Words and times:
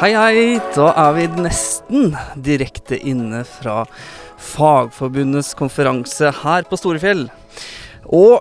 Hei, 0.00 0.14
hei. 0.16 0.54
Da 0.72 0.86
er 0.96 1.10
vi 1.12 1.26
nesten 1.44 2.14
direkte 2.40 2.96
inne 2.96 3.42
fra 3.44 3.82
Fagforbundets 4.40 5.50
konferanse 5.58 6.30
her 6.38 6.64
på 6.64 6.78
Storefjell. 6.80 7.26
Og 8.08 8.40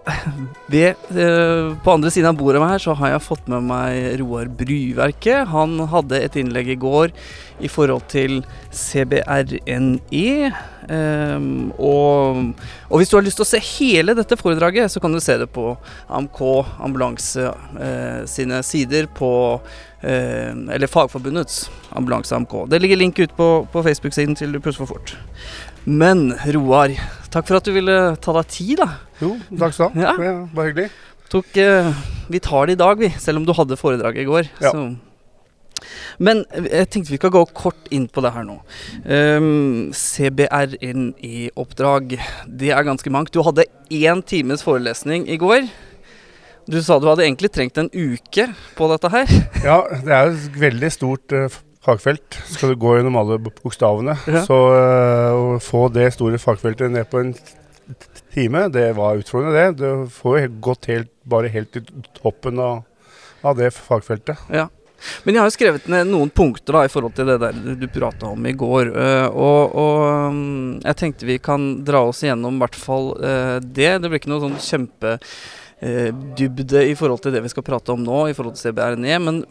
ved, 0.71 0.95
eh, 1.11 1.75
på 1.83 1.91
andre 1.91 2.13
siden 2.15 2.31
av 2.31 2.37
bordet 2.39 2.63
her 2.63 2.79
så 2.79 2.95
har 2.95 3.11
jeg 3.11 3.25
fått 3.25 3.51
med 3.51 3.67
meg 3.67 4.21
Roar 4.21 4.47
Bryverket. 4.47 5.51
Han 5.51 5.75
hadde 5.91 6.23
et 6.23 6.39
innlegg 6.39 6.71
i 6.71 6.79
går 6.79 7.11
i 7.59 7.67
forhold 7.67 8.07
til 8.07 8.39
CBRNE. 8.71 10.53
Um, 10.89 11.69
og, 11.77 12.55
og, 12.89 12.95
hvis 12.97 13.11
du 13.11 13.17
har 13.17 13.21
lyst 13.27 13.37
til 13.37 13.45
å 13.45 13.51
se 13.51 13.59
hele 13.61 14.15
dette 14.17 14.39
foredraget, 14.39 14.89
så 14.89 15.03
kan 15.03 15.11
du 15.13 15.19
se 15.21 15.35
det 15.37 15.51
på 15.53 15.75
AMK 16.07 16.39
Ambulanse 16.81 17.51
eh, 17.77 18.23
sine 18.25 18.63
sider 18.65 19.05
på 19.05 19.59
Eller 20.01 20.87
Fagforbundets 20.87 21.65
Ambulanse 21.91 22.35
AMK. 22.35 22.53
Det 22.71 22.79
ligger 22.79 23.01
link 23.01 23.19
ute 23.19 23.35
på, 23.35 23.49
på 23.71 23.83
Facebook-siden 23.83 24.37
til 24.39 24.53
du 24.55 24.61
pusser 24.63 24.85
for 24.85 24.95
fort. 24.95 25.17
Men 25.85 26.31
Roar, 26.55 26.93
takk 27.33 27.49
for 27.49 27.59
at 27.59 27.67
du 27.67 27.73
ville 27.75 27.97
ta 28.23 28.35
deg 28.37 28.49
tid, 28.53 28.77
da. 28.79 28.89
Jo, 29.19 29.33
takk 29.59 29.75
skal 29.75 29.91
du 29.91 29.99
ha. 30.03 30.15
Ja. 30.23 30.33
Bare 30.55 30.71
hyggelig. 30.71 30.89
Tok, 31.29 31.51
eh, 31.61 31.91
vi 32.31 32.39
tar 32.41 32.69
det 32.69 32.77
i 32.77 32.81
dag, 32.81 32.97
vi. 32.97 33.11
Selv 33.21 33.41
om 33.41 33.45
du 33.45 33.53
hadde 33.53 33.77
foredrag 33.77 34.17
i 34.17 34.27
går. 34.29 34.49
Ja. 34.63 34.73
Men 36.19 36.43
jeg 36.51 36.89
tenkte 36.91 37.13
vi 37.13 37.19
kan 37.21 37.33
gå 37.33 37.43
kort 37.55 37.87
inn 37.93 38.07
på 38.11 38.23
det 38.23 38.33
her 38.35 38.45
nå. 38.47 38.57
Um, 39.05 39.91
inn 40.83 41.05
i 41.23 41.49
oppdrag 41.55 42.17
det 42.47 42.73
er 42.75 42.87
ganske 42.87 43.13
mangt. 43.13 43.31
Du 43.33 43.43
hadde 43.45 43.67
én 43.89 44.23
times 44.25 44.65
forelesning 44.65 45.27
i 45.29 45.37
går. 45.39 45.69
Du 46.67 46.77
sa 46.83 46.99
du 46.99 47.07
hadde 47.09 47.25
egentlig 47.25 47.51
trengt 47.53 47.77
en 47.81 47.89
uke 47.93 48.49
på 48.77 48.91
dette 48.91 49.11
her. 49.13 49.31
Ja, 49.69 49.81
det 49.89 50.13
er 50.15 50.31
et 50.31 50.59
veldig 50.59 50.89
stort 50.93 51.35
uh, 51.35 51.47
fagfelt. 51.85 52.37
Skal 52.51 52.73
du 52.73 52.79
gå 52.79 52.97
gjennom 52.97 53.17
alle 53.19 53.39
bokstavene. 53.41 54.15
Ja. 54.29 54.43
Så 54.47 54.57
uh, 54.73 55.55
å 55.55 55.59
få 55.63 55.87
det 55.93 56.11
store 56.15 56.39
fagfeltet 56.41 56.93
ned 56.93 57.09
på 57.11 57.23
en 57.23 57.33
time, 58.35 58.67
det 58.69 58.91
var 58.97 59.19
utfordrende, 59.19 59.55
det. 59.57 59.79
Du 59.81 60.11
får 60.13 60.41
jo 60.43 60.49
gått 60.69 60.91
helt, 60.91 61.11
bare 61.29 61.49
helt 61.51 61.71
til 61.73 61.87
toppen 62.19 62.61
av, 62.61 62.83
av 63.41 63.57
det 63.57 63.71
fagfeltet. 63.75 64.45
Ja. 64.53 64.69
Men 65.23 65.35
jeg 65.35 65.39
har 65.39 65.47
jo 65.47 65.55
skrevet 65.55 65.85
ned 65.87 66.09
noen 66.11 66.29
punkter 66.35 66.75
da 66.75 66.81
i 66.83 66.91
forhold 66.91 67.13
til 67.15 67.29
det 67.29 67.37
der 67.39 67.59
du 67.79 67.85
prata 67.91 68.33
om 68.33 68.45
i 68.45 68.53
går. 68.53 68.91
Uh, 68.93 69.27
og, 69.31 69.79
og 69.79 70.03
um, 70.29 70.43
jeg 70.83 70.99
tenkte 70.99 71.29
vi 71.29 71.39
kan 71.41 71.71
dra 71.87 72.03
oss 72.11 72.21
igjennom 72.25 72.59
i 72.59 72.63
hvert 72.63 72.77
fall 72.77 73.15
det. 73.63 73.95
Det 74.03 74.11
blir 74.11 74.21
ikke 74.21 74.31
noe 74.31 74.45
sånn 74.45 74.59
kjempedybde 75.79 76.35
dybde 76.39 76.81
i 76.91 76.95
forhold 76.95 77.21
til 77.23 77.31
det 77.31 77.43
vi 77.43 77.51
skal 77.51 77.63
prate 77.63 77.93
om 77.93 78.01
nå, 78.03 78.27
i 78.27 78.35
forhold 78.35 78.57
til 78.57 78.69
CBRNE. 78.69 79.19
Men 79.23 79.43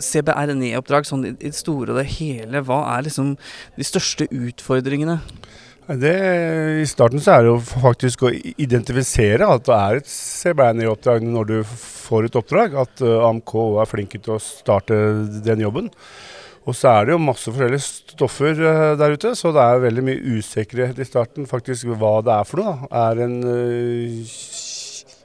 CBRNE-oppdrag 0.00 1.08
sånn 1.08 1.26
i 1.28 1.34
det 1.36 1.56
store 1.56 1.92
og 1.92 2.00
det 2.00 2.08
hele, 2.16 2.62
hva 2.64 2.82
er 2.94 3.04
liksom 3.08 3.34
de 3.76 3.86
største 3.86 4.28
utfordringene? 4.30 5.20
Det, 5.90 6.14
I 6.80 6.86
starten 6.86 7.18
så 7.18 7.34
er 7.34 7.44
det 7.44 7.50
jo 7.50 7.60
faktisk 7.66 8.22
å 8.22 8.30
identifisere 8.30 9.48
at 9.48 9.64
det 9.66 9.76
er 9.76 9.98
et 9.98 10.10
CBRNE-oppdrag 10.12 11.24
når 11.26 11.48
du 11.48 11.56
får 11.66 12.28
et 12.28 12.36
oppdrag. 12.38 12.76
At 12.78 13.02
uh, 13.02 13.26
AMK 13.26 13.56
er 13.82 13.90
flinke 13.90 14.20
til 14.22 14.36
å 14.36 14.42
starte 14.42 14.94
den 15.42 15.64
jobben. 15.64 15.90
Og 16.68 16.76
så 16.76 16.92
er 16.92 17.08
det 17.08 17.16
jo 17.16 17.24
masse 17.24 17.50
forskjellige 17.50 18.14
stoffer 18.14 18.54
uh, 18.62 18.94
der 19.00 19.16
ute, 19.18 19.34
så 19.34 19.50
det 19.56 19.64
er 19.64 19.82
veldig 19.88 20.06
mye 20.06 20.38
usikkerhet 20.38 21.00
i 21.02 21.08
starten 21.08 21.50
faktisk 21.50 21.90
hva 21.90 22.20
det 22.22 22.36
er 22.36 22.46
for 22.46 22.62
noe. 22.62 22.76
Da. 22.86 23.08
Er 23.10 23.24
en 23.26 23.38
uh, 23.42 24.36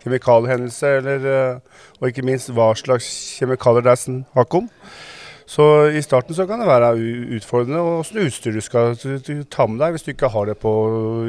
kjemikaliehendelse, 0.06 0.94
eller, 1.02 1.60
og 2.00 2.08
ikke 2.10 2.26
minst 2.26 2.54
hva 2.56 2.72
slags 2.78 3.10
kjemikalier 3.40 3.86
det 3.86 3.94
er 3.96 4.02
snakk 4.06 4.58
om. 4.62 4.72
Så 5.46 5.66
i 5.94 6.02
starten 6.02 6.34
så 6.34 6.48
kan 6.50 6.62
det 6.62 6.70
være 6.70 6.96
utfordrende 7.38 7.84
åssen 8.00 8.24
utstyr 8.24 8.56
du 8.56 8.64
skal 8.66 8.96
ta 9.54 9.68
med 9.70 9.78
deg 9.84 9.94
hvis 9.94 10.08
du 10.08 10.10
ikke 10.16 10.32
har 10.34 10.50
det 10.50 10.58
på 10.62 10.72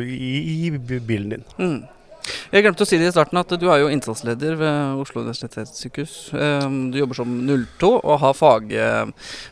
i, 0.00 0.32
i 0.68 0.70
bilen 0.72 1.34
din. 1.34 1.44
Mm. 1.58 1.82
Jeg 2.52 2.64
glemte 2.64 2.86
å 2.86 2.88
si 2.88 2.98
det 3.00 3.10
i 3.10 3.14
starten 3.14 3.40
at 3.40 3.56
du 3.60 3.66
er 3.70 3.82
jo 3.82 3.90
innsatsleder 3.92 4.56
ved 4.60 5.02
Oslo 5.02 5.24
universitetssykehus. 5.24 6.16
Ehm, 6.34 6.78
du 6.92 7.00
jobber 7.00 7.18
som 7.18 7.34
02 7.46 7.92
og 7.96 8.16
har 8.22 8.36
fag, 8.36 8.72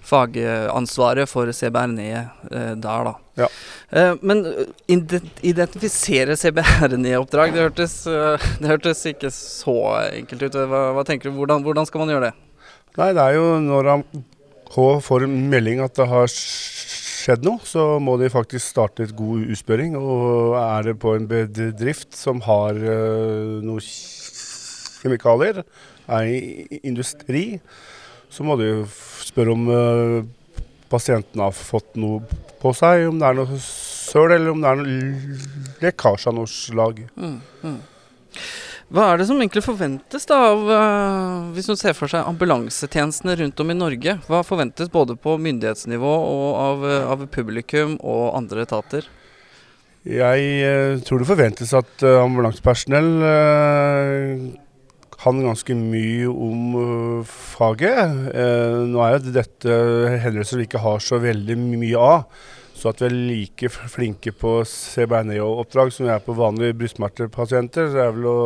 fagansvaret 0.05 1.31
for 1.31 1.51
CBRNE 1.55 2.09
eh, 2.15 2.73
der, 2.75 3.11
da. 3.11 3.15
Ja. 3.35 3.49
Eh, 3.91 4.15
men 4.23 4.45
identifisere 4.87 6.37
CBRNE-oppdrag, 6.39 7.55
det, 7.55 7.89
det, 7.89 8.69
hørtes 8.71 9.05
ikke 9.11 9.31
så 9.35 9.79
enkelt 10.13 10.47
ut. 10.47 10.61
Hva, 10.71 10.87
hva 10.97 11.07
tenker 11.07 11.31
du? 11.31 11.39
Hvordan, 11.39 11.65
hvordan, 11.67 11.89
skal 11.91 12.05
man 12.05 12.15
gjøre 12.15 12.31
det? 12.31 12.35
Nei, 13.01 13.11
det 13.17 13.25
er 13.25 13.39
jo 13.39 13.49
når 13.63 13.91
han 13.91 14.07
får 14.75 15.27
en 15.27 15.35
melding 15.51 15.83
at 15.83 15.95
det 15.99 16.07
har 16.11 16.31
skjedd 17.25 17.47
noe, 17.47 17.63
så 17.65 17.97
må 18.03 18.19
de 18.21 18.29
faktisk 18.33 18.67
starte 18.67 19.07
et 19.07 19.15
god 19.17 19.49
utspørring. 19.55 19.97
Og 19.97 20.57
er 20.61 20.91
det 20.91 20.99
på 21.01 21.15
en 21.17 21.29
bedrift 21.31 22.13
som 22.19 22.43
har 22.45 22.77
uh, 22.77 23.61
noe 23.65 23.81
kjemikalier, 25.01 25.63
er 26.05 26.29
i 26.29 26.81
industri, 26.85 27.45
så 28.29 28.45
må 28.45 28.59
de 28.61 28.71
spørre 29.25 29.55
om 29.55 29.71
uh, 29.71 30.19
pasienten 30.93 31.41
har 31.41 31.55
fått 31.57 31.97
noe 32.01 32.21
på 32.61 32.73
seg, 32.77 33.09
om 33.09 33.19
det 33.21 33.31
er 33.31 33.39
noe 33.41 33.59
søl, 33.63 34.31
eller 34.35 34.53
om 34.53 34.61
det 34.61 34.71
er 34.71 34.81
noe 34.83 35.41
lekkasje 35.85 36.31
av 36.31 36.39
noe 36.39 36.51
slag. 36.51 37.03
Mm, 37.17 37.39
mm. 37.65 37.81
Hva 38.93 39.07
er 39.11 39.21
det 39.21 39.27
som 39.31 39.39
egentlig 39.41 39.65
forventes 39.65 40.27
da 40.29 40.37
av, 40.51 40.63
uh, 40.69 41.53
hvis 41.57 41.71
man 41.71 41.79
ser 41.81 41.95
for 41.97 42.11
seg 42.11 42.27
ambulansetjenestene 42.29 43.37
rundt 43.41 43.61
om 43.63 43.73
i 43.73 43.77
Norge? 43.79 44.19
Hva 44.29 44.43
forventes 44.45 44.93
både 44.93 45.17
på 45.17 45.39
myndighetsnivå 45.41 46.11
og 46.13 46.49
av, 46.61 46.85
uh, 46.85 47.13
av 47.15 47.25
publikum 47.33 47.97
og 48.03 48.35
andre 48.37 48.67
etater? 48.67 49.09
Jeg 50.05 50.51
uh, 50.69 51.01
tror 51.07 51.23
det 51.23 51.31
forventes 51.31 51.73
at 51.77 52.05
ambulansepersonell 52.05 53.11
kan 55.15 55.39
ganske 55.41 55.77
mye 55.79 56.29
om 56.29 57.25
faget. 57.25 58.27
nå 58.91 59.01
er 59.01 59.15
jo 59.15 59.33
dette 59.33 59.77
hendelser 60.21 60.61
vi 60.61 60.67
ikke 60.69 60.83
har 60.85 61.01
så 61.01 61.17
veldig 61.23 61.57
mye 61.63 62.03
av. 62.03 62.27
Så 62.75 62.91
at 62.91 63.01
vi 63.01 63.07
er 63.07 63.15
like 63.15 63.71
flinke 63.71 64.33
på 64.35 64.57
CBNA-oppdrag 64.67 65.93
som 65.95 66.09
vi 66.09 66.13
er 66.13 66.23
på 66.25 66.35
vanlige 66.37 66.75
brystsmertepasienter, 66.81 67.93
det 67.95 68.03
er 68.03 68.13
vel 68.17 68.29
å 68.29 68.39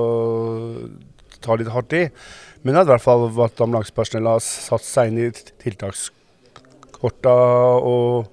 ta 1.42 1.56
litt 1.56 1.72
hardt 1.72 1.96
i. 1.96 2.04
Men 2.62 2.74
det 2.74 2.82
er 2.82 2.86
i 2.88 2.92
hvert 2.92 3.06
fall 3.06 3.26
at 3.44 3.64
ambulansepersonellet 3.64 4.36
har 4.36 4.44
satt 4.44 4.84
seg 4.84 5.10
inn 5.10 5.20
i 5.22 5.28
tiltakskorta 5.64 7.34
og 7.88 8.28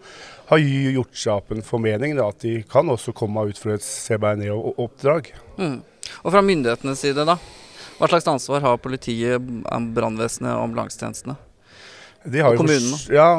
har 0.49 0.61
gjort 0.61 1.17
seg 1.17 1.39
opp 1.39 1.53
en 1.55 1.65
formening 1.65 2.15
da, 2.17 2.29
at 2.29 2.43
de 2.43 2.59
kan 2.69 2.89
også 2.91 3.15
komme 3.17 3.47
ut 3.49 3.59
for 3.61 3.73
et 3.75 3.85
CBRNE-oppdrag. 3.85 5.31
Mm. 5.57 5.79
Og 6.21 6.33
fra 6.33 6.43
myndighetenes 6.45 7.01
side, 7.01 7.25
da? 7.25 7.39
Hva 7.95 8.09
slags 8.11 8.27
ansvar 8.27 8.61
har 8.65 8.81
politiet, 8.83 9.41
brannvesenet 9.95 10.51
og 10.51 10.67
ambulansetjenestene? 10.67 11.37
og 12.25 12.57
kommunene? 12.59 12.99
Ja, 13.13 13.29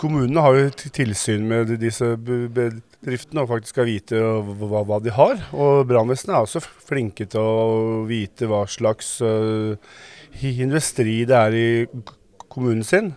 Kommunene 0.00 0.42
har 0.44 0.56
jo 0.56 0.68
tilsyn 0.92 1.46
med 1.48 1.72
disse 1.80 2.10
bedriftene 2.20 3.44
og 3.44 3.50
faktisk 3.54 3.74
skal 3.74 3.88
vite 3.88 4.20
hva, 4.20 4.82
hva 4.84 4.98
de 5.04 5.14
har. 5.16 5.40
Og 5.56 5.86
brannvesenet 5.88 6.34
er 6.34 6.44
også 6.44 6.62
flinke 6.62 7.28
til 7.30 7.40
å 7.40 8.02
vite 8.08 8.48
hva 8.50 8.64
slags 8.68 9.16
uh, 9.24 9.78
industri 10.42 11.22
det 11.28 11.38
er 11.38 11.56
i 11.56 11.68
kommunen 12.48 12.84
sin. 12.86 13.14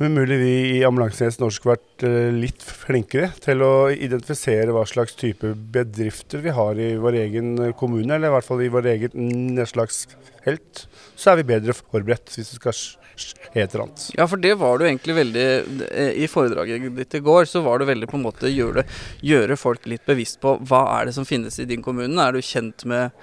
Men 0.00 0.12
mulig 0.12 0.36
vi 0.42 0.52
i 0.76 0.82
ambulansetjenesten 0.84 1.46
også 1.46 1.60
skulle 1.60 1.76
vært 1.78 2.04
uh, 2.04 2.34
litt 2.36 2.64
flinkere 2.64 3.30
til 3.40 3.64
å 3.64 3.88
identifisere 3.92 4.74
hva 4.76 4.84
slags 4.88 5.16
type 5.16 5.54
bedrifter 5.72 6.44
vi 6.44 6.52
har 6.56 6.76
i 6.76 6.92
vår 7.00 7.16
egen 7.22 7.54
kommune, 7.80 8.10
eller 8.10 8.28
i 8.28 8.36
hvert 8.36 8.48
fall 8.48 8.62
i 8.66 8.70
vår 8.72 8.90
eget 8.92 9.16
nedslagsfelt. 9.16 10.86
Så 11.16 11.32
er 11.32 11.40
vi 11.40 11.50
bedre 11.54 11.76
forberedt 11.78 12.34
hvis 12.34 12.52
det 12.52 12.60
skal 12.60 12.76
skje 12.76 13.62
et 13.62 13.72
eller 13.72 13.86
annet. 13.86 14.04
Ja, 14.18 14.26
for 14.28 14.40
det 14.40 14.52
var 14.60 14.78
du 14.78 14.86
egentlig 14.86 15.16
veldig 15.16 15.46
eh, 15.88 16.12
I 16.20 16.28
foredraget 16.28 16.86
ditt 16.98 17.16
i 17.16 17.22
går 17.24 17.48
så 17.48 17.62
var 17.64 17.80
du 17.80 17.88
veldig 17.88 18.08
på 18.10 18.18
en 18.18 18.26
måte 18.26 18.52
gjøre, 18.52 18.84
gjøre 19.24 19.56
folk 19.56 19.88
litt 19.88 20.04
bevisst 20.08 20.40
på 20.42 20.56
hva 20.68 20.82
er 20.98 21.08
det 21.08 21.16
som 21.16 21.28
finnes 21.28 21.56
i 21.62 21.68
din 21.68 21.84
kommune. 21.84 22.20
Er 22.20 22.36
du 22.36 22.44
kjent 22.44 22.84
med, 22.88 23.16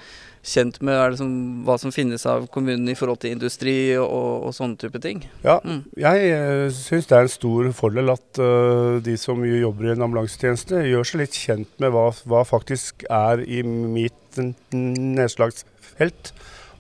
kjent 0.44 0.82
med 0.84 1.16
som, 1.20 1.30
hva 1.64 1.78
som 1.80 1.94
finnes 1.96 2.26
av 2.28 2.50
kommunen 2.52 2.90
i 2.92 2.96
forhold 3.00 3.22
til 3.24 3.32
industri 3.36 3.76
og, 3.96 4.50
og 4.50 4.56
sånne 4.56 4.80
type 4.82 5.00
ting? 5.04 5.24
Ja, 5.46 5.60
mm. 5.64 5.84
jeg 6.04 6.34
uh, 6.36 6.66
syns 6.76 7.08
det 7.10 7.18
er 7.18 7.28
en 7.28 7.32
stor 7.32 7.70
fordel 7.78 8.12
at 8.14 8.42
uh, 8.44 9.00
de 9.04 9.16
som 9.20 9.40
jobber 9.48 9.88
i 9.88 9.94
en 9.96 10.04
ambulansetjeneste, 10.08 10.84
gjør 10.90 11.08
seg 11.08 11.24
litt 11.24 11.40
kjent 11.40 11.72
med 11.84 11.96
hva, 11.96 12.10
hva 12.28 12.44
faktisk 12.48 13.08
er 13.08 13.46
i 13.48 13.64
mitt 13.64 14.42
nedslagsfelt 14.74 16.34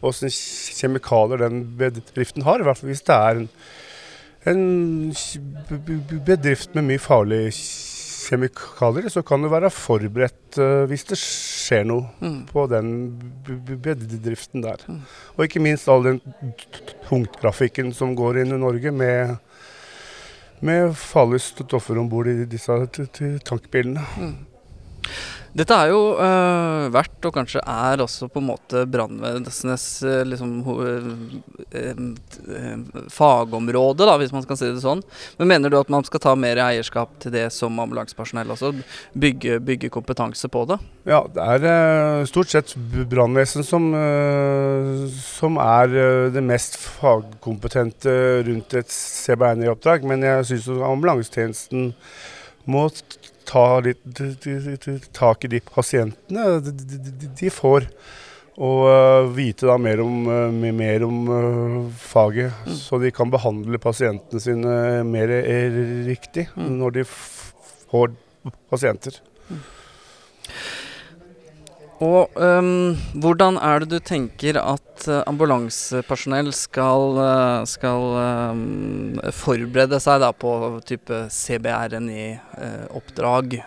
åssen 0.03 0.31
kjemikalier 0.33 1.45
den 1.45 1.63
bedriften 1.79 2.43
har. 2.47 2.59
I 2.59 2.67
hvert 2.67 2.81
fall 2.81 2.91
hvis 2.91 3.05
det 3.07 3.15
er 3.15 3.39
en, 3.39 3.49
en 4.51 4.63
bedrift 6.27 6.75
med 6.75 6.89
mye 6.91 7.01
farlige 7.01 7.53
kjemikalier, 7.53 7.92
så 8.23 9.21
kan 9.25 9.41
du 9.43 9.49
være 9.51 9.69
forberedt 9.73 10.57
uh, 10.61 10.83
hvis 10.89 11.05
det 11.09 11.17
skjer 11.19 11.85
noe 11.87 12.09
Mm. 12.23 12.45
på 12.49 12.65
den 12.71 12.89
bedriften 13.83 14.63
der. 14.63 14.79
Mm. 14.87 15.01
Og 15.37 15.45
ikke 15.45 15.61
minst 15.63 15.87
all 15.91 16.03
den 16.03 16.21
tungtrafikken 17.09 17.93
som 17.93 18.15
går 18.15 18.41
inn 18.43 18.53
i 18.55 18.59
Norge 18.61 18.91
med, 18.91 19.35
med 20.61 20.95
farlige 20.95 21.39
stoffer 21.49 21.99
om 21.99 22.09
bord 22.09 22.27
i 22.31 22.45
disse 22.49 22.71
tankbilene. 23.45 24.03
Mm. 24.17 24.35
Dette 25.53 25.75
er 25.77 25.91
jo 25.91 25.99
øh, 26.17 26.87
vært, 26.95 27.19
og 27.29 27.33
kanskje 27.35 27.61
er 27.69 28.01
også 28.01 28.25
på 28.33 28.41
en 28.41 28.47
måte 28.47 28.79
brannvesenes 28.89 29.83
øh, 30.01 30.23
liksom, 30.25 30.53
ho- 30.65 30.79
øh, 30.81 32.79
fagområde, 33.13 34.07
da, 34.09 34.15
hvis 34.17 34.33
man 34.33 34.41
skal 34.45 34.57
si 34.57 34.71
det 34.73 34.81
sånn. 34.81 35.03
Men 35.37 35.51
mener 35.51 35.69
du 35.69 35.77
at 35.77 35.91
man 35.93 36.05
skal 36.07 36.23
ta 36.23 36.33
mer 36.39 36.57
eierskap 36.63 37.13
til 37.21 37.35
det 37.35 37.45
som 37.53 37.77
ambulansepersonell 37.85 38.49
også? 38.55 38.73
Bygge, 39.13 39.59
bygge 39.61 39.91
kompetanse 39.93 40.49
på 40.49 40.65
det? 40.73 40.79
Ja, 41.05 41.21
det 41.29 41.45
er 41.45 41.69
eh, 41.69 42.25
stort 42.29 42.49
sett 42.53 42.73
brannvesen 43.13 43.61
som, 43.67 43.91
eh, 43.93 45.05
som 45.21 45.61
er 45.61 45.93
eh, 45.93 46.27
det 46.33 46.43
mest 46.49 46.79
fagkompetente 46.81 48.17
rundt 48.49 48.73
et 48.81 48.89
CBN-oppdrag, 48.89 50.03
Men 50.09 50.25
jeg 50.25 50.49
syns 50.49 50.67
ambulansetjenesten 50.81 51.91
må 52.65 52.87
ta 53.45 53.79
litt 53.83 54.03
tak 55.13 55.45
i 55.45 55.51
de 55.51 55.59
pasientene 55.59 56.59
de, 56.63 57.49
får. 57.53 57.87
Og 58.61 58.83
eh, 58.85 59.27
vite 59.33 59.65
da 59.65 59.79
mer 59.81 60.01
om, 60.03 60.27
eh, 60.29 60.71
mer 60.77 61.03
om 61.07 61.21
eh, 61.33 61.77
faget, 61.97 62.51
Mm. 62.67 62.75
så 62.77 62.99
de 63.01 63.09
kan 63.11 63.31
behandle 63.33 63.79
pasientene 63.81 64.39
sine 64.39 65.03
mer 65.03 65.27
riktig 66.05 66.47
Mm. 66.55 66.77
når 66.77 66.91
de 66.99 67.03
får 67.05 68.13
pasienter. 68.69 69.17
Og 72.03 72.33
um, 72.35 72.95
hvordan 73.21 73.57
er 73.61 73.83
det 73.83 73.91
du 73.93 73.99
tenker 74.03 74.57
at 74.59 75.05
øh, 75.07 75.21
ambulansepersonell 75.29 76.49
skal, 76.55 77.19
øh, 77.21 77.67
skal 77.69 78.07
um, 78.51 79.19
forberede 79.31 79.99
seg 80.03 80.25
på 80.41 80.53
type 80.87 81.27
CBR-en 81.31 82.09
i 82.11 82.25
uh, 82.33 82.89
oppdrag? 82.97 83.61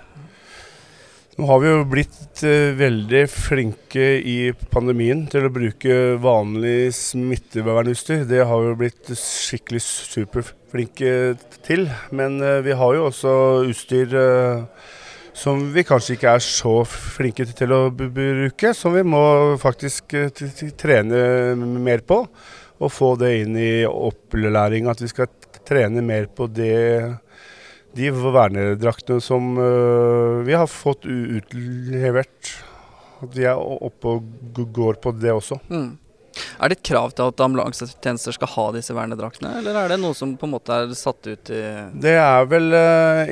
Nå 1.36 1.48
har 1.48 1.62
vi 1.62 1.70
jo 1.70 1.86
blitt 1.88 2.42
uh, 2.44 2.74
veldig 2.76 3.22
flinke 3.30 4.10
i 4.20 4.38
pandemien 4.74 5.24
til 5.32 5.46
å 5.46 5.54
bruke 5.54 5.96
vanlig 6.20 6.92
smittevernutstyr. 6.98 8.26
Det 8.28 8.44
har 8.44 8.62
vi 8.62 8.72
jo 8.72 8.80
blitt 8.82 9.14
skikkelig 9.16 9.84
superflinke 9.86 11.14
til. 11.64 11.88
Men 12.10 12.40
uh, 12.42 12.58
vi 12.66 12.76
har 12.76 12.98
jo 12.98 13.08
også 13.08 13.38
utstyr 13.70 14.18
som 15.36 15.60
vi 15.74 15.84
kanskje 15.84 16.16
ikke 16.16 16.32
er 16.38 16.44
så 16.44 16.78
flinke 16.88 17.44
til 17.50 17.74
å 17.76 17.80
bruke, 17.92 18.72
som 18.74 18.94
vi 18.96 19.02
må 19.04 19.20
faktisk 19.60 20.16
eh, 20.16 20.30
trene 20.80 21.54
mer 21.56 22.04
på. 22.06 22.22
Og 22.76 22.92
få 22.92 23.14
det 23.20 23.30
inn 23.42 23.56
i 23.56 23.86
opplæring, 23.88 24.88
at 24.88 25.00
vi 25.00 25.08
skal 25.08 25.30
trene 25.66 26.02
mer 26.04 26.28
på 26.28 26.48
det 26.52 26.76
de 27.96 28.10
vernedraktene 28.12 29.22
som 29.24 29.54
øh, 29.56 30.42
vi 30.44 30.56
har 30.56 30.68
fått 30.68 31.06
utlevert. 31.08 32.52
At 33.24 33.32
vi 33.32 33.46
er 33.48 33.56
oppe 33.56 34.18
og 34.18 34.60
går 34.76 35.00
på 35.00 35.14
det 35.16 35.32
også. 35.32 35.56
Mm. 35.72 35.94
Er 36.60 36.68
det 36.72 36.76
et 36.78 36.86
krav 36.88 37.08
til 37.12 37.24
at 37.28 37.40
ambulansetjenester 37.44 38.32
skal 38.36 38.48
ha 38.54 38.64
disse 38.76 38.92
vernedraktene, 38.96 39.50
eller 39.60 39.74
er 39.82 39.86
det 39.92 39.98
noe 40.00 40.14
som 40.16 40.32
på 40.40 40.46
en 40.48 40.54
måte 40.56 40.72
er 40.72 40.94
satt 40.96 41.20
ut 41.28 41.44
i 41.52 41.60
Det 42.06 42.14
er 42.16 42.42
vel 42.48 42.68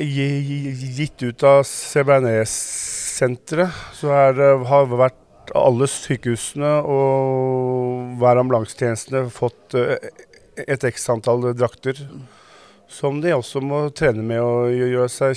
gi- 0.05 0.75
gitt 0.99 1.17
ut 1.25 1.41
av 1.49 1.59
CBNE-senteret. 1.65 3.69
Så 3.97 4.07
er, 4.13 4.33
har 4.69 4.85
vært 4.91 5.17
alle 5.55 5.85
sykehusene 5.89 6.71
og 6.89 8.17
hver 8.21 8.37
ambulansetjeneste 8.41 9.25
fått 9.33 9.73
uh, 9.77 9.95
et 10.65 10.83
x 10.89 11.09
antall 11.13 11.41
drakter. 11.57 11.95
Som 12.89 13.19
de 13.23 13.33
også 13.35 13.61
må 13.65 13.87
trene 13.97 14.23
med 14.25 14.39
og 14.41 14.69
gjøre 14.73 15.09
seg 15.11 15.33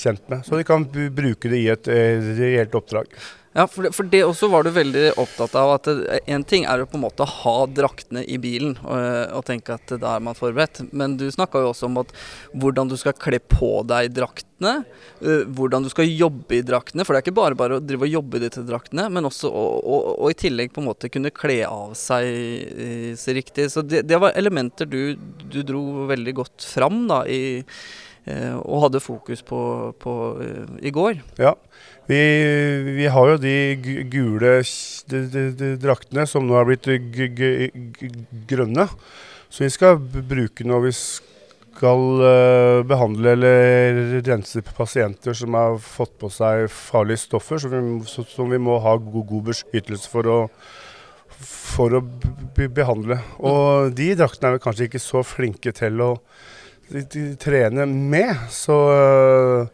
kjent 0.00 0.24
med. 0.32 0.44
Så 0.46 0.52
de 0.60 0.64
kan 0.68 0.84
bruke 0.88 1.48
det 1.52 1.58
i 1.64 1.68
et 1.72 1.88
eh, 1.92 2.20
reelt 2.38 2.74
oppdrag. 2.78 3.06
Ja, 3.52 3.64
for 3.66 3.82
det, 3.82 3.90
for 3.96 4.06
det 4.06 4.20
også 4.22 4.46
var 4.46 4.62
du 4.62 4.70
veldig 4.70 5.08
opptatt 5.18 5.56
av 5.58 5.72
at 5.74 5.88
én 6.30 6.44
ting 6.46 6.68
er 6.70 6.84
å 6.84 6.86
på 6.86 6.94
en 6.94 7.02
måte 7.02 7.26
ha 7.26 7.54
draktene 7.66 8.22
i 8.22 8.36
bilen 8.38 8.76
og, 8.84 9.00
og 9.40 9.42
tenke 9.48 9.74
at 9.74 9.90
da 9.98 10.12
er 10.14 10.22
man 10.22 10.38
forberedt, 10.38 10.84
men 10.94 11.16
du 11.18 11.24
snakka 11.34 11.64
jo 11.64 11.72
også 11.72 11.88
om 11.88 11.98
at 12.04 12.12
hvordan 12.54 12.92
du 12.92 12.94
skal 13.00 13.16
kle 13.18 13.40
på 13.42 13.72
deg 13.90 14.12
draktene, 14.14 14.84
eh, 15.18 15.42
hvordan 15.50 15.82
du 15.82 15.90
skal 15.90 16.06
jobbe 16.06 16.60
i 16.60 16.62
draktene, 16.62 17.02
for 17.02 17.16
det 17.16 17.24
er 17.24 17.26
ikke 17.26 17.40
bare 17.40 17.58
bare 17.58 17.80
å 17.80 17.82
drive 17.82 18.06
og 18.06 18.14
jobbe 18.20 18.38
i 18.38 18.44
disse 18.44 18.62
draktene, 18.68 19.08
men 19.10 19.26
også 19.26 19.50
å, 19.50 19.64
å, 19.82 19.98
å 20.14 20.30
i 20.30 20.38
tillegg 20.38 20.70
på 20.70 20.84
en 20.84 20.90
måte 20.92 21.10
kunne 21.10 21.34
kle 21.34 21.64
av 21.66 21.96
seg 21.98 22.30
eh, 22.30 23.08
så 23.18 23.34
riktig. 23.34 23.66
Så 23.74 23.82
det, 23.82 24.04
det 24.06 24.20
var 24.22 24.38
elementer 24.38 24.86
du, 24.86 25.16
du 25.50 25.64
dro 25.66 26.06
veldig 26.12 26.36
godt 26.38 26.70
fram 26.70 27.02
da 27.10 27.24
i 27.26 27.42
eh, 27.58 27.82
og 28.60 28.84
hadde 28.84 29.00
fokus 29.00 29.42
på, 29.46 29.60
på 30.00 30.12
eh, 30.44 30.76
i 30.88 30.92
går. 30.94 31.22
Ja, 31.40 31.54
vi, 32.10 32.20
vi 32.98 33.08
har 33.08 33.32
jo 33.32 33.40
de 33.40 33.54
gule 34.12 34.60
de, 34.60 35.24
de, 35.32 35.44
de 35.56 35.72
draktene 35.80 36.26
som 36.28 36.46
nå 36.46 36.58
er 36.60 36.68
blitt 36.68 36.88
grønne. 38.50 38.88
Så 39.50 39.64
vi 39.64 39.72
skal 39.72 39.98
bruke 39.98 40.66
når 40.68 40.84
vi 40.84 40.94
skal 40.94 42.22
eh, 42.28 42.82
behandle 42.86 43.34
eller 43.34 44.20
rense 44.26 44.62
pasienter 44.76 45.34
som 45.34 45.56
har 45.58 45.80
fått 45.82 46.18
på 46.20 46.30
seg 46.34 46.68
farlige 46.70 47.24
stoffer, 47.24 47.62
som 47.62 47.72
vi, 47.72 47.82
som 48.06 48.52
vi 48.52 48.60
må 48.60 48.78
ha 48.84 48.96
god, 49.00 49.24
god 49.30 49.50
beskyttelse 49.50 50.10
for 50.12 50.28
å, 50.30 50.38
for 51.40 51.98
å 51.98 52.04
behandle. 52.60 53.20
Og 53.38 53.94
de 53.96 54.12
draktene 54.18 54.52
er 54.52 54.58
vi 54.58 54.64
kanskje 54.66 54.90
ikke 54.90 55.02
så 55.02 55.24
flinke 55.26 55.72
til 55.74 56.04
å 56.04 56.14
de, 56.90 57.04
de 57.14 57.24
trene 57.40 57.86
med. 57.88 58.46
Så 58.54 58.78
øh, 58.94 59.68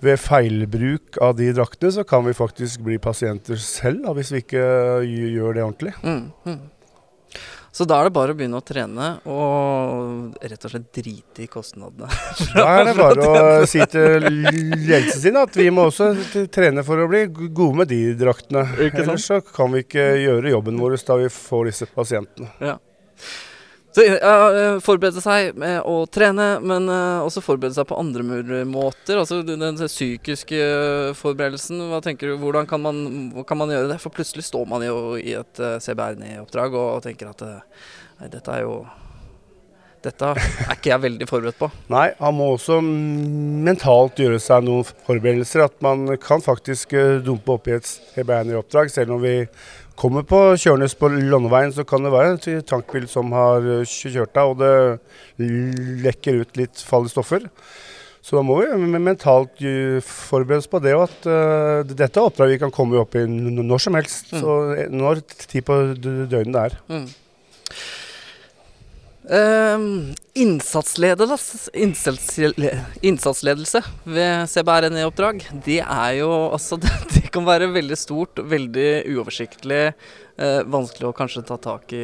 ved 0.00 0.20
feilbruk 0.20 1.20
av 1.20 1.36
de 1.38 1.50
draktene, 1.56 1.92
så 1.92 2.04
kan 2.08 2.24
vi 2.26 2.36
faktisk 2.36 2.84
bli 2.86 2.98
pasienter 3.02 3.60
selv, 3.60 4.04
da, 4.06 4.14
hvis 4.16 4.32
vi 4.32 4.44
ikke 4.44 4.66
gjør 5.04 5.56
det 5.56 5.64
ordentlig. 5.66 5.96
Mm, 6.04 6.30
mm. 6.46 6.60
Så 7.70 7.84
da 7.86 8.00
er 8.00 8.08
det 8.08 8.14
bare 8.16 8.34
å 8.34 8.36
begynne 8.38 8.58
å 8.58 8.64
trene 8.66 9.08
og 9.30 10.32
rett 10.42 10.64
og 10.66 10.72
slett 10.72 10.88
drite 10.96 11.44
i 11.44 11.50
kostnadene. 11.50 12.08
Da 12.56 12.64
er 12.80 12.88
det 12.88 12.94
bare 12.98 13.28
å 13.28 13.68
si 13.70 13.78
til 13.92 14.26
ledelsen 14.26 15.22
sin 15.22 15.38
at 15.38 15.54
vi 15.54 15.68
må 15.70 15.86
også 15.86 16.10
trene 16.50 16.82
for 16.86 16.98
å 16.98 17.06
bli 17.10 17.22
gode 17.30 17.82
med 17.82 17.92
de 17.92 18.00
draktene. 18.18 18.66
Ellers 18.90 19.28
så 19.30 19.38
kan 19.46 19.70
vi 19.76 19.84
ikke 19.84 20.08
gjøre 20.24 20.56
jobben 20.56 20.82
vår 20.82 20.98
da 21.06 21.20
vi 21.22 21.30
får 21.30 21.70
disse 21.70 21.88
pasientene. 21.94 22.50
Så 23.90 24.04
eh, 24.06 24.76
forberede 24.84 25.22
seg 25.22 25.56
med 25.58 25.80
å 25.88 26.04
trene, 26.10 26.52
men 26.62 26.86
uh, 26.86 27.24
også 27.26 27.42
forberede 27.42 27.74
seg 27.74 27.88
på 27.90 27.98
andre 27.98 28.22
måter. 28.68 29.18
Altså 29.18 29.40
den, 29.46 29.64
den 29.64 29.80
psykiske 29.80 30.60
forberedelsen. 31.18 31.82
Hva 31.90 31.98
tenker 32.04 32.30
du, 32.30 32.38
Hvordan 32.38 32.70
kan 32.70 32.84
man, 32.84 33.02
kan 33.48 33.58
man 33.58 33.72
gjøre 33.74 33.90
det? 33.90 33.98
For 34.02 34.14
plutselig 34.14 34.46
står 34.46 34.70
man 34.70 34.86
jo 34.86 35.18
i 35.18 35.34
et 35.40 35.62
uh, 35.62 35.80
CBR-oppdrag 35.82 36.78
og 36.78 37.02
tenker 37.06 37.32
at 37.32 37.42
nei, 37.42 38.30
dette 38.30 38.54
er 38.54 38.66
jo 38.68 38.80
Dette 40.00 40.30
er 40.32 40.70
ikke 40.72 40.94
jeg 40.94 41.02
veldig 41.02 41.26
forberedt 41.28 41.58
på. 41.60 41.66
Nei, 41.92 42.06
han 42.16 42.32
må 42.32 42.46
også 42.54 42.78
mentalt 42.80 44.22
gjøre 44.22 44.38
seg 44.40 44.64
noen 44.64 44.86
forberedelser. 45.04 45.66
At 45.66 45.74
man 45.84 46.06
kan 46.22 46.40
faktisk 46.40 46.94
dumpe 47.26 47.58
opp 47.58 47.68
i 47.68 47.74
et 47.76 47.90
CBN-oppdrag, 48.14 48.88
Selv 48.88 49.18
om 49.18 49.20
vi 49.20 49.34
kommer 50.00 50.24
på 50.26 50.40
kjørende 50.56 50.88
på 50.96 51.10
Lånneveien, 51.12 51.74
så 51.76 51.84
kan 51.88 52.04
det 52.04 52.12
være 52.14 52.34
en 52.34 52.66
tankbil 52.66 53.06
som 53.10 53.32
har 53.36 53.66
eh, 53.68 53.86
kjørt 53.86 54.34
deg, 54.36 54.52
og 54.52 54.60
det 54.60 55.50
lekker 56.06 56.42
ut 56.42 56.60
litt 56.60 56.82
farlige 56.84 57.16
stoffer. 57.16 57.46
Så 58.20 58.36
da 58.36 58.42
må 58.44 58.58
vi 58.60 59.00
mentalt 59.00 59.62
eh, 59.64 60.00
forberede 60.04 60.60
oss 60.62 60.70
på 60.70 60.80
det, 60.84 60.92
og 60.96 61.06
at 61.08 61.28
uh, 61.28 61.80
dette 61.88 62.12
er 62.12 62.26
oppdrag 62.26 62.52
vi 62.52 62.60
kan 62.60 62.72
komme 62.74 63.00
opp 63.00 63.16
i 63.16 63.24
når 63.26 63.84
som 63.86 63.96
helst. 63.96 64.32
Mm. 64.34 64.42
Så 64.42 64.56
når 64.92 65.24
tid 65.46 65.64
på 65.68 65.80
døgnet 65.96 66.56
det 66.56 66.64
er. 66.66 66.78
Mm. 66.92 67.08
Ehm, 69.30 70.14
innsatsledelse, 70.34 71.70
innsatsledelse 73.00 73.82
ved 74.02 74.48
CBRNE-oppdrag, 74.50 75.44
det 75.64 75.76
er 75.84 76.16
jo 76.18 76.30
altså 76.50 76.74
det, 76.82 76.90
det 77.14 77.30
kan 77.30 77.46
være 77.46 77.68
veldig 77.70 77.98
stort, 77.98 78.40
veldig 78.42 78.88
uoversiktlig, 79.12 79.92
eh, 80.34 80.62
vanskelig 80.66 81.12
å 81.12 81.14
kanskje 81.14 81.44
ta 81.46 81.60
tak 81.62 81.94
i 81.94 82.02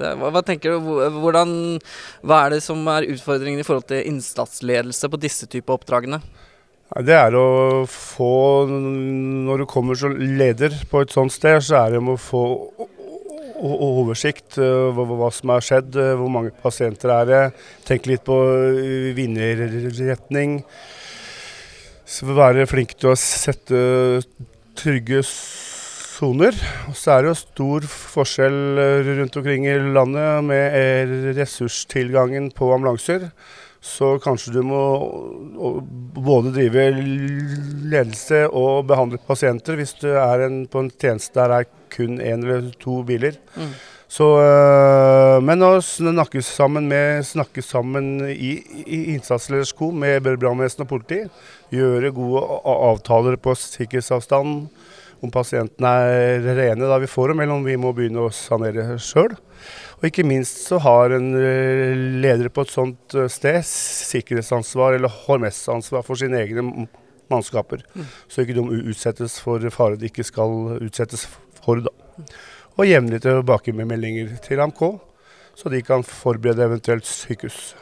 det. 0.00 0.14
Hva, 0.16 0.30
hva 0.32 0.42
tenker 0.48 0.72
du, 0.72 0.78
hvordan, 1.18 1.52
hva 2.24 2.40
er 2.46 2.56
det 2.56 2.62
som 2.64 2.80
er 2.94 3.10
utfordringen 3.12 3.60
i 3.60 3.68
forhold 3.68 3.90
til 3.92 4.08
innsatsledelse 4.08 5.12
på 5.12 5.20
disse 5.20 5.50
typer 5.52 5.76
oppdragene? 5.76 6.22
Det 6.92 7.14
er 7.16 7.32
å 7.32 7.84
få 7.88 8.66
Når 8.68 9.62
du 9.62 9.64
kommer 9.64 9.96
som 9.96 10.12
leder 10.12 10.74
på 10.90 11.00
et 11.00 11.12
sånt 11.12 11.32
sted, 11.32 11.60
så 11.64 11.84
er 11.84 11.94
det 11.94 12.02
om 12.02 12.10
å 12.12 12.20
få 12.20 12.42
oversikt 13.62 14.58
over 14.58 15.06
hva, 15.06 15.18
hva 15.22 15.30
som 15.34 15.52
har 15.54 15.64
skjedd, 15.64 15.96
eh, 15.98 16.14
hvor 16.18 16.32
mange 16.32 16.52
pasienter 16.62 17.12
er 17.14 17.28
det. 17.30 17.42
Tenke 17.88 18.12
litt 18.12 18.24
på 18.26 18.38
eh, 18.72 19.12
vinnerretning. 19.16 20.60
Så 22.04 22.28
Være 22.28 22.66
flink 22.68 22.96
til 22.98 23.12
å 23.12 23.18
sette 23.18 23.78
trygge 24.76 25.22
soner. 25.24 26.56
Så 26.92 27.14
er 27.14 27.22
det 27.22 27.32
jo 27.32 27.40
stor 27.40 27.88
forskjell 27.88 28.58
rundt 29.08 29.38
omkring 29.40 29.66
i 29.70 29.78
landet 29.94 30.44
med 30.44 31.36
ressurstilgangen 31.38 32.50
på 32.56 32.68
ambulanser. 32.74 33.30
Så 33.82 34.12
kanskje 34.22 34.52
du 34.54 34.60
må 34.62 34.82
både 36.14 36.52
drive 36.54 36.84
ledelse 36.94 38.44
og 38.46 38.84
behandle 38.86 39.18
pasienter 39.26 39.80
hvis 39.80 39.96
du 39.98 40.12
er 40.12 40.44
en, 40.46 40.60
på 40.70 40.84
en 40.84 40.92
tjeneste 40.92 41.34
der 41.40 41.50
det 41.50 41.56
er 41.64 41.70
kun 41.92 42.20
én 42.20 42.44
eller 42.44 42.70
to 42.82 43.00
biler. 43.06 43.38
Mm. 43.56 43.72
Så, 44.12 44.26
øh, 44.44 45.38
men 45.40 45.64
å 45.64 45.78
snakke 45.80 46.42
sammen, 46.44 46.88
med, 46.90 47.22
snakke 47.24 47.62
sammen 47.64 48.18
i, 48.28 48.58
i 48.84 48.98
innsatsledersko 49.14 49.88
med 49.96 50.26
brannvesen 50.26 50.84
og 50.84 50.90
politi, 50.90 51.22
gjøre 51.72 52.12
gode 52.12 52.42
avtaler 52.68 53.38
på 53.40 53.54
sikkerhetsavstand, 53.56 54.66
om 55.22 55.30
pasientene 55.32 55.92
er 56.10 56.44
rene 56.58 56.88
da 56.90 56.98
vi 57.00 57.08
får 57.08 57.32
dem, 57.32 57.40
eller 57.40 57.54
om 57.54 57.64
vi 57.64 57.78
må 57.80 57.94
begynne 57.96 58.26
å 58.26 58.34
sanere 58.34 58.98
sjøl. 59.00 59.36
Og 60.00 60.08
ikke 60.08 60.26
minst 60.26 60.64
så 60.66 60.80
har 60.82 61.14
en 61.14 61.30
eh, 61.38 61.94
leder 62.24 62.50
på 62.50 62.64
et 62.66 62.72
sånt 62.74 63.14
eh, 63.14 63.30
sted 63.30 63.62
sikkerhetsansvar 63.64 64.98
eller 64.98 65.14
HMS-ansvar 65.22 66.02
for 66.04 66.18
sine 66.18 66.42
egne 66.42 66.88
mannskaper. 67.30 67.86
Mm. 67.94 68.10
Så 68.26 68.42
ikke 68.42 68.58
de 68.58 68.82
utsettes 68.82 69.38
for 69.40 69.62
fare 69.72 69.96
de 69.96 70.10
ikke 70.10 70.26
skal 70.26 70.82
utsettes 70.82 71.24
for. 71.30 71.38
Da. 71.66 71.92
Og 72.78 72.88
jevnlig 72.88 73.20
tilbake 73.22 73.74
med 73.76 73.90
meldinger 73.90 74.32
til 74.44 74.60
AMK, 74.62 74.82
så 75.54 75.72
de 75.72 75.82
kan 75.84 76.04
forberede 76.06 76.64
eventuelt 76.64 77.06
sykehus. 77.06 77.74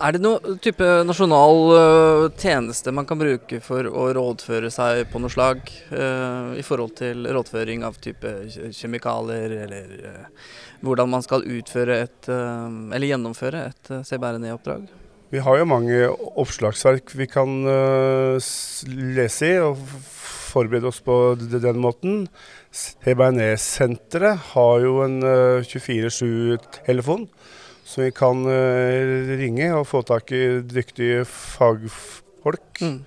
Er 0.00 0.16
det 0.16 0.22
noen 0.24 0.58
type 0.62 0.86
nasjonal 1.06 1.60
uh, 1.70 2.24
tjeneste 2.40 2.90
man 2.94 3.06
kan 3.06 3.20
bruke 3.20 3.60
for 3.62 3.86
å 3.86 4.08
rådføre 4.16 4.70
seg 4.72 5.04
på 5.12 5.20
noe 5.22 5.32
slag, 5.32 5.62
uh, 5.92 6.56
i 6.58 6.64
forhold 6.66 6.96
til 6.98 7.28
rådføring 7.28 7.84
av 7.86 8.00
type 8.02 8.32
kjemikalier, 8.76 9.54
eller 9.66 9.92
uh, 10.00 10.48
hvordan 10.82 11.12
man 11.12 11.22
skal 11.22 11.44
utføre 11.44 12.00
et, 12.06 12.28
eller 12.32 13.10
gjennomføre 13.10 13.66
et 13.68 13.90
CBRNE-oppdrag? 14.08 14.86
Vi 15.30 15.42
har 15.44 15.58
jo 15.60 15.66
mange 15.68 16.06
oppslagsverk 16.40 17.12
vi 17.14 17.26
kan 17.30 17.52
lese 18.88 19.50
i 19.52 19.58
og 19.60 19.76
forberede 20.50 20.88
oss 20.88 21.02
på 21.04 21.18
den 21.36 21.78
måten. 21.84 22.24
CBRNE-senteret 22.70 24.52
har 24.52 24.84
jo 24.84 25.00
en 25.02 25.18
24-7-telefon 25.66 27.26
som 27.90 28.04
vi 28.04 28.10
kan 28.14 28.44
uh, 28.46 29.38
ringe 29.40 29.72
og 29.74 29.88
få 29.90 30.04
tak 30.06 30.30
i 30.34 30.60
dyktige 30.62 31.24
fagfolk. 31.26 32.82
Mm. 32.82 33.00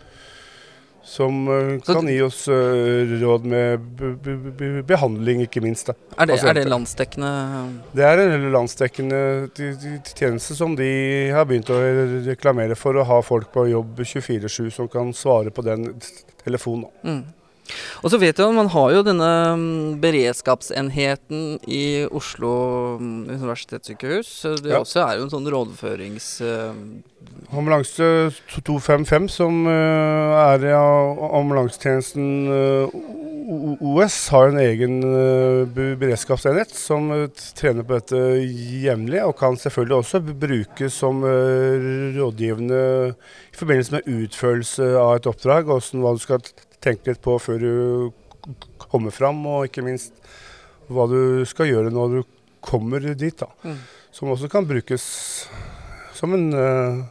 Som 1.14 1.44
uh, 1.52 1.78
kan 1.84 2.08
gi 2.08 2.18
oss 2.24 2.46
råd 2.48 3.46
med 3.48 4.84
behandling, 4.88 5.44
ikke 5.46 5.64
minst. 5.64 5.92
Da, 5.92 5.96
er, 6.18 6.32
det, 6.32 6.40
er, 6.42 6.58
det, 6.60 6.66
landsdekkende? 6.72 7.32
Det 7.96 8.08
er 8.08 8.24
en 8.24 8.50
landsdekkende 8.56 9.22
tjeneste 10.16 10.58
som 10.58 10.76
de 10.80 10.90
har 11.36 11.48
begynt 11.48 11.72
å 11.72 11.80
reklamere 12.28 12.80
for 12.80 13.00
å 13.00 13.08
ha 13.08 13.22
folk 13.24 13.52
på 13.56 13.68
jobb 13.72 14.04
24-7 14.04 14.72
som 14.80 14.92
kan 14.92 15.16
svare 15.16 15.54
på 15.54 15.66
den 15.68 15.92
telefonen. 16.44 16.90
Mm. 17.04 17.24
Og 18.04 18.12
så 18.12 18.20
vet 18.20 18.38
du 18.38 18.44
at 18.44 18.56
man 18.56 18.72
har 18.74 18.92
jo 18.92 19.06
denne 19.08 19.32
mm, 19.60 19.96
beredskapsenheten 20.04 21.58
i 21.72 22.04
Oslo 22.12 22.54
mm, 23.00 23.32
universitetssykehus. 23.32 24.32
Det 24.64 24.74
ja. 24.74 24.82
også 24.84 25.04
er 25.06 25.20
jo 25.20 25.28
en 25.28 25.34
sånn 25.34 25.52
rådførings... 25.54 26.30
Uh, 26.44 26.76
Ambulanse 27.54 28.06
255, 28.66 29.28
som 29.32 29.64
uh, 29.70 30.34
er 30.42 30.66
i 30.68 30.74
ambulansetjenesten 30.74 32.26
uh, 32.50 32.98
OS, 33.84 34.18
har 34.34 34.50
en 34.50 34.60
egen 34.60 34.98
beredskapsenhet 35.76 36.72
som 36.76 37.10
trener 37.60 37.84
på 37.88 37.98
dette 38.00 38.22
jevnlig, 38.84 39.20
og 39.24 39.36
kan 39.40 39.60
selvfølgelig 39.60 39.98
også 39.98 40.22
brukes 40.32 41.00
som 41.04 41.20
rådgivende 41.24 42.80
i 43.12 43.60
forbindelse 43.60 43.98
med 43.98 44.08
utførelse 44.08 44.88
av 44.96 45.18
et 45.18 45.28
oppdrag, 45.30 45.68
og 45.68 45.84
hva 45.92 46.16
du 46.16 46.24
skal 46.24 46.40
tenke 46.84 47.12
litt 47.12 47.24
på 47.24 47.38
før 47.42 47.64
du 47.64 47.74
kommer 48.92 49.14
fram, 49.16 49.40
og 49.48 49.70
ikke 49.70 49.86
minst 49.86 50.16
hva 50.92 51.08
du 51.08 51.44
skal 51.48 51.70
gjøre 51.70 51.94
når 51.94 52.18
du 52.18 52.22
kommer 52.64 53.04
dit. 53.14 53.38
da. 53.40 53.50
Mm. 53.64 53.80
Som 54.14 54.34
også 54.34 54.50
kan 54.52 54.68
brukes 54.68 55.04
som 56.14 56.36
en 56.36 56.54
uh, 56.54 57.04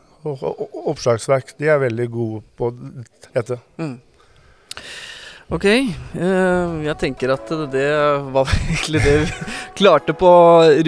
oppslagsverk. 0.86 1.56
De 1.58 1.68
er 1.72 1.82
veldig 1.82 2.08
gode 2.12 2.42
på 2.58 2.70
dette. 3.34 3.58
Mm. 3.80 3.96
Ok, 5.52 5.66
uh, 5.68 6.78
jeg 6.80 6.94
tenker 6.96 7.34
at 7.34 7.50
det 7.72 7.88
var 8.32 8.48
egentlig 8.70 9.02
det 9.04 9.16
vi 9.20 9.48
klarte 9.76 10.14
på 10.16 10.30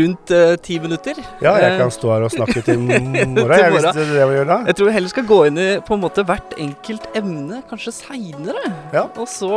rundt 0.00 0.32
uh, 0.32 0.54
ti 0.64 0.78
minutter. 0.80 1.20
Ja, 1.44 1.52
jeg 1.60 1.76
kan 1.82 1.92
stå 1.92 2.14
her 2.14 2.24
og 2.24 2.32
snakke 2.32 2.62
til 2.66 2.80
morgen, 2.80 3.36
jeg, 3.36 3.74
hvis 3.74 3.84
det 3.90 4.06
er 4.06 4.14
det 4.14 4.28
vi 4.30 4.38
gjør 4.38 4.48
da. 4.48 4.58
Jeg 4.70 4.78
tror 4.78 4.88
vi 4.88 4.94
heller 4.96 5.12
skal 5.12 5.28
gå 5.28 5.38
inn 5.50 5.60
i 5.60 5.68
på 5.84 5.98
en 5.98 6.04
måte 6.06 6.24
hvert 6.24 6.56
enkelt 6.64 7.10
emne, 7.20 7.60
kanskje 7.68 7.92
seinere. 7.98 8.64
Ja. 8.94 9.04
Og 9.20 9.28
så 9.28 9.52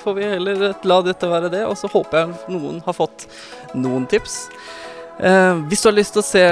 får 0.00 0.16
vi 0.16 0.32
heller 0.32 0.66
la 0.88 0.98
dette 1.04 1.30
være 1.30 1.52
det, 1.52 1.62
og 1.68 1.76
så 1.76 1.92
håper 1.92 2.22
jeg 2.22 2.56
noen 2.56 2.80
har 2.88 2.96
fått 2.96 3.28
noen 3.76 4.08
tips. 4.08 4.46
Eh, 5.20 5.54
hvis 5.68 5.84
du 5.84 5.90
har 5.90 5.96
lyst 5.96 6.16
til 6.16 6.24
å 6.24 6.28
se 6.30 6.46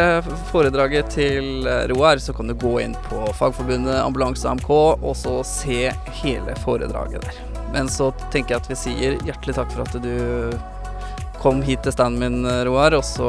foredraget 0.53 1.11
til 1.17 1.69
Roar, 1.93 2.21
så 2.21 2.37
kan 2.37 2.53
du 2.53 2.57
gå 2.57 2.77
inn 2.85 2.97
på 3.09 3.25
Fagforbundet 3.41 3.97
Ambulanse 4.03 4.49
AMK 4.53 4.71
og 4.77 5.13
så 5.21 5.41
se 5.49 5.89
hele 6.21 6.61
foredraget 6.65 7.29
der. 7.29 7.54
Men 7.75 7.91
så 7.91 8.13
tenker 8.33 8.55
jeg 8.55 8.63
at 8.63 8.71
vi 8.71 8.79
sier 8.79 9.19
hjertelig 9.27 9.57
takk 9.59 9.75
for 9.75 9.85
at 9.85 9.99
du 10.05 10.55
kom 11.43 11.61
hit 11.67 11.83
til 11.85 11.93
standen 11.93 12.23
min, 12.23 12.49
Roar. 12.69 12.97
Og 12.97 13.05
så 13.07 13.29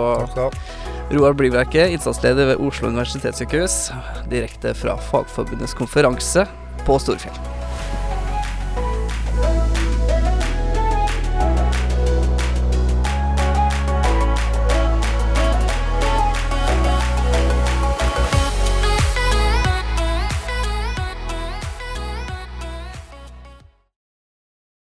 Roar 1.12 1.36
Blyverke, 1.38 1.90
innsatsleder 1.94 2.54
ved 2.54 2.64
Oslo 2.64 2.94
universitetssykehus, 2.94 3.90
direkte 4.32 4.74
fra 4.78 4.98
Fagforbundets 5.10 5.78
konferanse 5.78 6.48
på 6.86 7.02
Storfjell. 7.02 7.55